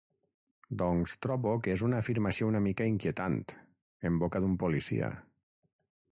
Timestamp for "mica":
2.67-2.87